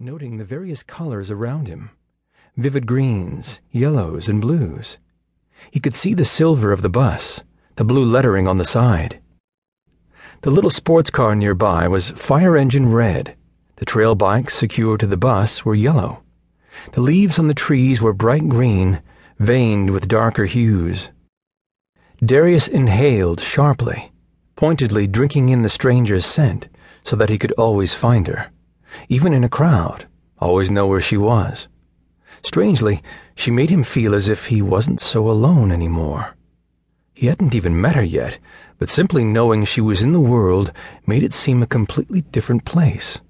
noting 0.00 0.36
the 0.36 0.44
various 0.44 0.84
colors 0.84 1.28
around 1.28 1.66
him 1.66 1.90
vivid 2.56 2.86
greens, 2.86 3.58
yellows, 3.72 4.28
and 4.28 4.40
blues. 4.40 4.96
He 5.72 5.80
could 5.80 5.96
see 5.96 6.14
the 6.14 6.24
silver 6.24 6.70
of 6.70 6.82
the 6.82 6.88
bus, 6.88 7.40
the 7.74 7.84
blue 7.84 8.04
lettering 8.04 8.46
on 8.46 8.58
the 8.58 8.64
side. 8.64 9.20
The 10.42 10.52
little 10.52 10.70
sports 10.70 11.10
car 11.10 11.34
nearby 11.34 11.88
was 11.88 12.10
fire 12.10 12.56
engine 12.56 12.92
red. 12.92 13.36
The 13.76 13.84
trail 13.84 14.14
bikes 14.14 14.54
secured 14.54 15.00
to 15.00 15.08
the 15.08 15.16
bus 15.16 15.64
were 15.64 15.74
yellow. 15.74 16.22
The 16.92 17.00
leaves 17.00 17.40
on 17.40 17.48
the 17.48 17.54
trees 17.54 18.00
were 18.00 18.12
bright 18.12 18.48
green, 18.48 19.02
veined 19.40 19.90
with 19.90 20.06
darker 20.06 20.44
hues. 20.44 21.10
Darius 22.24 22.68
inhaled 22.68 23.40
sharply, 23.40 24.12
pointedly 24.54 25.08
drinking 25.08 25.48
in 25.48 25.62
the 25.62 25.68
stranger's 25.68 26.26
scent 26.26 26.68
so 27.02 27.16
that 27.16 27.30
he 27.30 27.38
could 27.38 27.52
always 27.52 27.94
find 27.94 28.28
her, 28.28 28.50
even 29.08 29.32
in 29.32 29.44
a 29.44 29.48
crowd, 29.48 30.06
always 30.38 30.70
know 30.70 30.86
where 30.86 31.00
she 31.00 31.16
was. 31.16 31.68
Strangely, 32.42 33.02
she 33.34 33.50
made 33.50 33.70
him 33.70 33.82
feel 33.82 34.14
as 34.14 34.28
if 34.28 34.46
he 34.46 34.62
wasn't 34.62 35.00
so 35.00 35.28
alone 35.28 35.72
anymore. 35.72 36.34
He 37.14 37.26
hadn't 37.26 37.54
even 37.54 37.80
met 37.80 37.96
her 37.96 38.04
yet, 38.04 38.38
but 38.78 38.88
simply 38.88 39.24
knowing 39.24 39.64
she 39.64 39.80
was 39.80 40.02
in 40.02 40.12
the 40.12 40.20
world 40.20 40.72
made 41.06 41.22
it 41.24 41.32
seem 41.32 41.62
a 41.62 41.66
completely 41.66 42.20
different 42.20 42.64
place. 42.64 43.20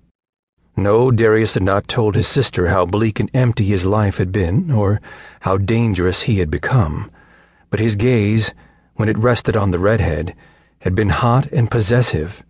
No, 0.77 1.11
Darius 1.11 1.55
had 1.55 1.63
not 1.63 1.89
told 1.89 2.15
his 2.15 2.29
sister 2.29 2.69
how 2.69 2.87
bleak 2.87 3.19
and 3.19 3.31
empty 3.35 3.65
his 3.65 3.85
life 3.85 4.19
had 4.19 4.31
been, 4.31 4.71
or 4.71 5.01
how 5.41 5.57
dangerous 5.57 6.23
he 6.23 6.39
had 6.39 6.51
become, 6.51 7.11
but 7.71 7.81
his 7.81 7.97
gaze, 7.97 8.53
when 8.95 9.09
it 9.09 9.19
rested 9.19 9.57
on 9.57 9.71
the 9.71 9.79
redhead, 9.79 10.37
had 10.81 10.95
been 10.95 11.09
hot 11.09 11.47
and 11.51 11.71
possessive, 11.71 12.45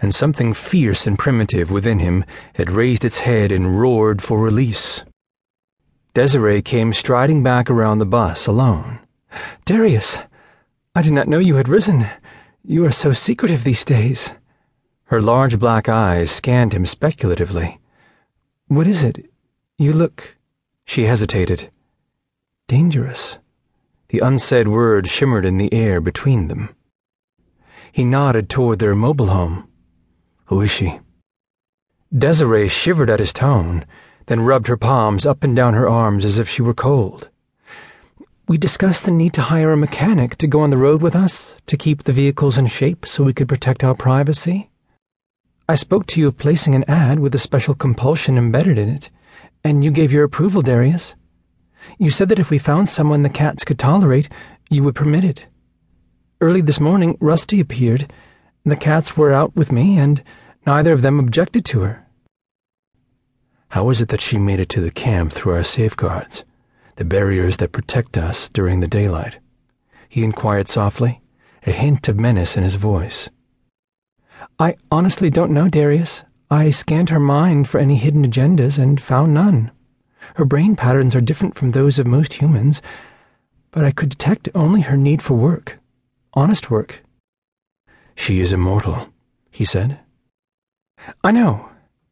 and 0.00 0.14
something 0.14 0.54
fierce 0.54 1.06
and 1.06 1.18
primitive 1.18 1.70
within 1.70 1.98
him 1.98 2.24
had 2.54 2.70
raised 2.70 3.04
its 3.04 3.18
head 3.18 3.52
and 3.52 3.80
roared 3.80 4.22
for 4.22 4.38
release. 4.38 5.04
Desiree 6.14 6.62
came 6.62 6.92
striding 6.92 7.42
back 7.42 7.70
around 7.70 7.98
the 7.98 8.06
bus 8.06 8.46
alone. 8.46 8.98
Darius, 9.64 10.18
I 10.94 11.02
did 11.02 11.12
not 11.12 11.28
know 11.28 11.38
you 11.38 11.54
had 11.54 11.68
risen. 11.68 12.06
You 12.64 12.84
are 12.84 12.92
so 12.92 13.12
secretive 13.12 13.64
these 13.64 13.84
days. 13.84 14.32
Her 15.04 15.20
large 15.20 15.58
black 15.58 15.88
eyes 15.88 16.30
scanned 16.30 16.72
him 16.72 16.84
speculatively. 16.84 17.80
What 18.68 18.86
is 18.86 19.04
it? 19.04 19.30
You 19.78 19.92
look. 19.92 20.36
She 20.84 21.04
hesitated. 21.04 21.70
Dangerous. 22.68 23.38
The 24.08 24.20
unsaid 24.20 24.68
word 24.68 25.08
shimmered 25.08 25.46
in 25.46 25.56
the 25.56 25.72
air 25.72 26.00
between 26.00 26.48
them. 26.48 26.68
He 27.90 28.04
nodded 28.04 28.48
toward 28.48 28.78
their 28.78 28.94
mobile 28.94 29.28
home. 29.28 29.68
Who 30.52 30.60
is 30.60 30.70
she? 30.70 31.00
Desiree 32.12 32.68
shivered 32.68 33.08
at 33.08 33.20
his 33.20 33.32
tone 33.32 33.86
then 34.26 34.42
rubbed 34.42 34.66
her 34.66 34.76
palms 34.76 35.24
up 35.24 35.42
and 35.42 35.56
down 35.56 35.72
her 35.72 35.88
arms 35.88 36.26
as 36.26 36.38
if 36.38 36.46
she 36.46 36.60
were 36.60 36.74
cold. 36.74 37.30
We 38.46 38.58
discussed 38.58 39.06
the 39.06 39.12
need 39.12 39.32
to 39.32 39.40
hire 39.40 39.72
a 39.72 39.78
mechanic 39.78 40.36
to 40.36 40.46
go 40.46 40.60
on 40.60 40.68
the 40.68 40.76
road 40.76 41.00
with 41.00 41.16
us, 41.16 41.56
to 41.68 41.78
keep 41.78 42.02
the 42.02 42.12
vehicles 42.12 42.58
in 42.58 42.66
shape 42.66 43.06
so 43.06 43.24
we 43.24 43.32
could 43.32 43.48
protect 43.48 43.82
our 43.82 43.94
privacy. 43.94 44.68
I 45.70 45.74
spoke 45.74 46.04
to 46.08 46.20
you 46.20 46.28
of 46.28 46.36
placing 46.36 46.74
an 46.74 46.84
ad 46.84 47.18
with 47.18 47.34
a 47.34 47.38
special 47.38 47.74
compulsion 47.74 48.36
embedded 48.36 48.76
in 48.76 48.90
it, 48.90 49.08
and 49.64 49.82
you 49.82 49.90
gave 49.90 50.12
your 50.12 50.24
approval, 50.24 50.60
Darius. 50.60 51.14
You 51.98 52.10
said 52.10 52.28
that 52.28 52.38
if 52.38 52.50
we 52.50 52.58
found 52.58 52.90
someone 52.90 53.22
the 53.22 53.30
cats 53.30 53.64
could 53.64 53.78
tolerate, 53.78 54.28
you 54.68 54.82
would 54.82 54.96
permit 54.96 55.24
it. 55.24 55.46
Early 56.42 56.60
this 56.60 56.78
morning, 56.78 57.16
Rusty 57.20 57.58
appeared. 57.58 58.12
The 58.66 58.76
cats 58.76 59.16
were 59.16 59.32
out 59.32 59.56
with 59.56 59.72
me, 59.72 59.98
and 59.98 60.22
neither 60.66 60.92
of 60.92 61.02
them 61.02 61.18
objected 61.18 61.64
to 61.66 61.80
her. 61.80 62.06
How 63.68 63.88
is 63.90 64.00
it 64.00 64.08
that 64.08 64.20
she 64.20 64.38
made 64.38 64.60
it 64.60 64.68
to 64.70 64.80
the 64.80 64.90
camp 64.90 65.32
through 65.32 65.54
our 65.54 65.62
safeguards, 65.62 66.44
the 66.96 67.04
barriers 67.04 67.56
that 67.56 67.72
protect 67.72 68.18
us 68.18 68.48
during 68.50 68.80
the 68.80 68.86
daylight? 68.88 69.38
He 70.08 70.24
inquired 70.24 70.68
softly, 70.68 71.22
a 71.66 71.72
hint 71.72 72.06
of 72.08 72.20
menace 72.20 72.56
in 72.56 72.62
his 72.62 72.74
voice. 72.74 73.30
I 74.58 74.76
honestly 74.90 75.30
don't 75.30 75.52
know, 75.52 75.68
Darius. 75.68 76.22
I 76.50 76.70
scanned 76.70 77.08
her 77.08 77.20
mind 77.20 77.68
for 77.68 77.78
any 77.78 77.96
hidden 77.96 78.24
agendas 78.24 78.78
and 78.78 79.00
found 79.00 79.32
none. 79.32 79.70
Her 80.34 80.44
brain 80.44 80.76
patterns 80.76 81.16
are 81.16 81.20
different 81.20 81.54
from 81.54 81.70
those 81.70 81.98
of 81.98 82.06
most 82.06 82.34
humans, 82.34 82.82
but 83.70 83.84
I 83.84 83.90
could 83.90 84.10
detect 84.10 84.50
only 84.54 84.82
her 84.82 84.96
need 84.96 85.22
for 85.22 85.34
work. 85.34 85.76
Honest 86.34 86.70
work. 86.70 87.02
She 88.14 88.40
is 88.40 88.52
immortal, 88.52 89.08
he 89.50 89.64
said. 89.64 89.98
I 91.24 91.32
know. 91.32 91.68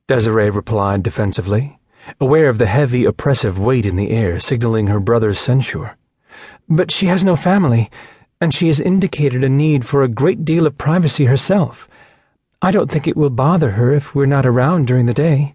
Desiree 0.06 0.50
replied 0.50 1.02
defensively, 1.02 1.78
aware 2.20 2.48
of 2.48 2.58
the 2.58 2.66
heavy, 2.66 3.04
oppressive 3.04 3.58
weight 3.58 3.86
in 3.86 3.96
the 3.96 4.10
air 4.10 4.40
signaling 4.40 4.88
her 4.88 5.00
brother's 5.00 5.38
censure. 5.38 5.96
But 6.68 6.90
she 6.90 7.06
has 7.06 7.24
no 7.24 7.36
family, 7.36 7.90
and 8.40 8.52
she 8.54 8.66
has 8.68 8.80
indicated 8.80 9.44
a 9.44 9.48
need 9.48 9.84
for 9.84 10.02
a 10.02 10.08
great 10.08 10.44
deal 10.44 10.66
of 10.66 10.78
privacy 10.78 11.26
herself. 11.26 11.88
I 12.62 12.70
don't 12.70 12.90
think 12.90 13.06
it 13.06 13.16
will 13.16 13.30
bother 13.30 13.72
her 13.72 13.92
if 13.92 14.14
we're 14.14 14.26
not 14.26 14.46
around 14.46 14.86
during 14.86 15.06
the 15.06 15.14
day. 15.14 15.54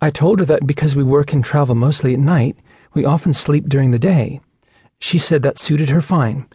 I 0.00 0.10
told 0.10 0.40
her 0.40 0.44
that 0.46 0.66
because 0.66 0.94
we 0.94 1.02
work 1.02 1.32
and 1.32 1.42
travel 1.42 1.74
mostly 1.74 2.12
at 2.12 2.20
night, 2.20 2.56
we 2.92 3.04
often 3.04 3.32
sleep 3.32 3.68
during 3.68 3.90
the 3.90 3.98
day. 3.98 4.40
She 5.00 5.18
said 5.18 5.42
that 5.42 5.58
suited 5.58 5.88
her 5.88 6.00
fine, 6.00 6.46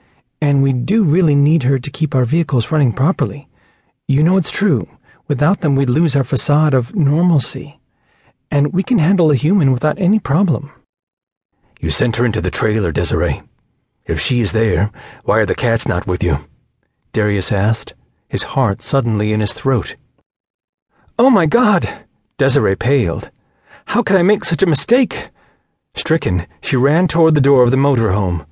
and 0.41 0.61
we 0.61 0.73
do 0.73 1.03
really 1.03 1.35
need 1.35 1.63
her 1.63 1.79
to 1.79 1.91
keep 1.91 2.13
our 2.13 2.25
vehicles 2.25 2.71
running 2.71 2.93
properly. 2.93 3.47
You 4.07 4.23
know 4.23 4.37
it's 4.37 4.51
true. 4.51 4.87
Without 5.31 5.61
them, 5.61 5.77
we'd 5.77 5.89
lose 5.89 6.13
our 6.13 6.25
facade 6.25 6.73
of 6.73 6.93
normalcy. 6.93 7.79
And 8.51 8.73
we 8.73 8.83
can 8.83 8.97
handle 8.97 9.31
a 9.31 9.35
human 9.35 9.71
without 9.71 9.97
any 9.97 10.19
problem. 10.19 10.73
You 11.79 11.89
sent 11.89 12.17
her 12.17 12.25
into 12.25 12.41
the 12.41 12.51
trailer, 12.51 12.91
Desiree. 12.91 13.41
If 14.05 14.19
she 14.19 14.41
is 14.41 14.51
there, 14.51 14.91
why 15.23 15.39
are 15.39 15.45
the 15.45 15.55
cats 15.55 15.87
not 15.87 16.05
with 16.05 16.21
you? 16.21 16.39
Darius 17.13 17.49
asked, 17.49 17.93
his 18.27 18.43
heart 18.43 18.81
suddenly 18.81 19.31
in 19.31 19.39
his 19.39 19.53
throat. 19.53 19.95
Oh 21.17 21.29
my 21.29 21.45
God! 21.45 21.87
Desiree 22.37 22.75
paled. 22.75 23.31
How 23.85 24.03
could 24.03 24.17
I 24.17 24.23
make 24.23 24.43
such 24.43 24.61
a 24.61 24.73
mistake? 24.75 25.29
Stricken, 25.95 26.45
she 26.61 26.75
ran 26.75 27.07
toward 27.07 27.35
the 27.35 27.47
door 27.49 27.63
of 27.63 27.71
the 27.71 27.77
motorhome. 27.77 28.45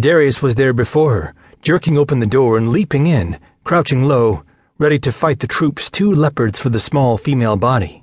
Darius 0.00 0.40
was 0.40 0.54
there 0.54 0.72
before 0.72 1.12
her, 1.12 1.34
jerking 1.60 1.98
open 1.98 2.20
the 2.20 2.26
door 2.38 2.56
and 2.56 2.70
leaping 2.70 3.06
in, 3.06 3.38
crouching 3.64 4.04
low, 4.04 4.44
ready 4.82 4.98
to 4.98 5.12
fight 5.12 5.38
the 5.38 5.46
troupe's 5.46 5.88
two 5.88 6.12
leopards 6.12 6.58
for 6.58 6.68
the 6.68 6.80
small 6.80 7.16
female 7.16 7.56
body. 7.56 8.02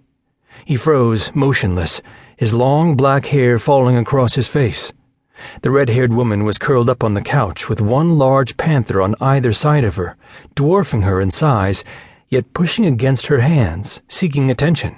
He 0.63 0.77
froze, 0.77 1.29
motionless, 1.35 2.01
his 2.37 2.53
long 2.53 2.95
black 2.95 3.25
hair 3.25 3.59
falling 3.59 3.97
across 3.97 4.35
his 4.35 4.47
face. 4.47 4.93
The 5.61 5.71
red 5.71 5.89
haired 5.89 6.13
woman 6.13 6.45
was 6.45 6.57
curled 6.57 6.89
up 6.89 7.03
on 7.03 7.15
the 7.15 7.21
couch 7.21 7.67
with 7.67 7.81
one 7.81 8.13
large 8.13 8.55
panther 8.55 9.01
on 9.01 9.15
either 9.19 9.51
side 9.51 9.83
of 9.83 9.97
her, 9.97 10.15
dwarfing 10.55 11.01
her 11.01 11.19
in 11.19 11.31
size, 11.31 11.83
yet 12.29 12.53
pushing 12.53 12.85
against 12.85 13.27
her 13.27 13.39
hands, 13.41 14.01
seeking 14.07 14.49
attention. 14.49 14.95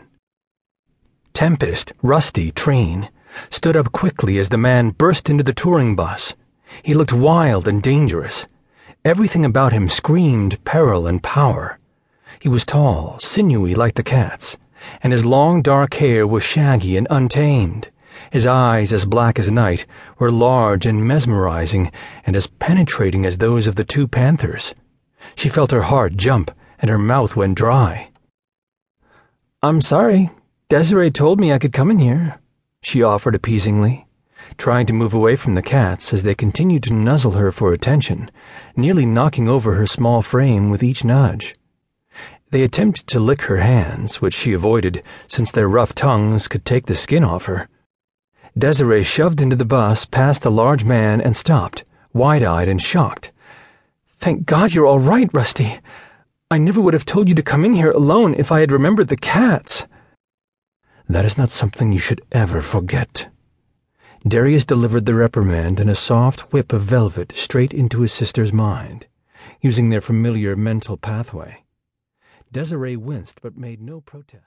Tempest, 1.34 1.94
Rusty, 2.04 2.52
Trine, 2.52 3.10
stood 3.50 3.76
up 3.76 3.92
quickly 3.92 4.38
as 4.38 4.50
the 4.50 4.58
man 4.58 4.92
burst 4.92 5.32
into 5.32 5.44
the 5.44 5.52
touring 5.52 5.96
bus. 5.96 6.36
He 6.84 6.94
looked 6.94 7.12
wild 7.12 7.68
and 7.68 7.82
dangerous. 7.82 8.46
Everything 9.04 9.44
about 9.44 9.74
him 9.74 9.90
screamed 9.90 10.64
peril 10.64 11.08
and 11.08 11.24
power. 11.24 11.80
He 12.40 12.48
was 12.48 12.64
tall, 12.64 13.18
sinewy 13.20 13.74
like 13.74 13.96
the 13.96 14.04
cats, 14.04 14.58
and 15.02 15.12
his 15.12 15.26
long 15.26 15.64
dark 15.64 15.96
hair 15.96 16.28
was 16.28 16.44
shaggy 16.44 16.96
and 16.98 17.08
untamed. 17.10 17.90
His 18.30 18.46
eyes, 18.46 18.94
as 18.94 19.06
black 19.06 19.40
as 19.40 19.50
night, 19.50 19.88
were 20.20 20.30
large 20.30 20.86
and 20.86 21.04
mesmerizing 21.08 21.92
and 22.28 22.36
as 22.36 22.46
penetrating 22.46 23.26
as 23.26 23.40
those 23.40 23.66
of 23.66 23.76
the 23.76 23.84
two 23.84 24.08
panthers. 24.08 24.76
She 25.34 25.50
felt 25.50 25.72
her 25.72 25.82
heart 25.82 26.16
jump 26.16 26.52
and 26.78 26.88
her 26.88 27.00
mouth 27.00 27.36
went 27.36 27.58
dry. 27.58 28.12
I'm 29.64 29.82
sorry. 29.82 30.30
Desiree 30.70 31.10
told 31.10 31.40
me 31.40 31.52
I 31.52 31.58
could 31.58 31.74
come 31.74 31.90
in 31.90 31.98
here, 31.98 32.40
she 32.84 33.02
offered 33.02 33.34
appeasingly 33.34 34.06
trying 34.58 34.86
to 34.86 34.94
move 34.94 35.14
away 35.14 35.36
from 35.36 35.56
the 35.56 35.62
cats 35.62 36.14
as 36.14 36.24
they 36.24 36.36
continued 36.36 36.84
to 36.84 36.94
nuzzle 36.94 37.32
her 37.32 37.52
for 37.52 37.74
attention, 37.74 38.30
nearly 38.76 39.06
knocking 39.06 39.48
over 39.48 39.76
her 39.76 39.88
small 39.88 40.22
frame 40.22 40.70
with 40.70 40.84
each 40.84 41.04
nudge. 41.04 41.56
They 42.52 42.64
attempted 42.64 43.08
to 43.08 43.20
lick 43.20 43.44
her 43.44 43.58
hands, 43.58 44.22
which 44.22 44.34
she 44.34 44.54
avoided 44.54 45.04
since 45.28 45.52
their 45.52 45.70
rough 45.70 45.96
tongues 45.96 46.48
could 46.48 46.66
take 46.66 46.86
the 46.86 46.96
skin 46.96 47.24
off 47.24 47.46
her. 47.46 47.70
Desiree 48.58 49.04
shoved 49.04 49.40
into 49.40 49.56
the 49.56 49.64
bus 49.64 50.04
past 50.04 50.42
the 50.42 50.52
large 50.52 50.84
man 50.84 51.22
and 51.22 51.36
stopped, 51.36 51.86
wide 52.14 52.44
eyed 52.44 52.68
and 52.68 52.82
shocked. 52.82 53.32
Thank 54.18 54.46
God 54.46 54.74
you're 54.74 54.86
all 54.86 55.00
right, 55.00 55.30
Rusty. 55.34 55.80
I 56.52 56.58
never 56.58 56.82
would 56.82 56.94
have 56.94 57.06
told 57.06 57.30
you 57.30 57.36
to 57.36 57.42
come 57.42 57.64
in 57.64 57.74
here 57.74 57.92
alone 57.92 58.36
if 58.38 58.52
I 58.52 58.60
had 58.60 58.74
remembered 58.74 59.08
the 59.08 59.16
cats. 59.16 59.88
That 61.08 61.24
is 61.24 61.38
not 61.38 61.50
something 61.50 61.94
you 61.94 62.00
should 62.00 62.22
ever 62.34 62.62
forget. 62.62 63.30
Darius 64.28 64.66
delivered 64.66 65.08
the 65.08 65.16
reprimand 65.16 65.80
in 65.80 65.90
a 65.90 65.96
soft 65.96 66.54
whip 66.54 66.74
of 66.74 66.84
velvet 66.84 67.34
straight 67.36 67.74
into 67.74 68.02
his 68.02 68.14
sister's 68.14 68.54
mind, 68.54 69.08
using 69.62 69.90
their 69.90 70.00
familiar 70.00 70.56
mental 70.56 70.96
pathway. 70.96 71.64
Desiree 72.52 72.96
winced 72.96 73.42
but 73.42 73.58
made 73.58 73.82
no 73.82 74.00
protest. 74.00 74.40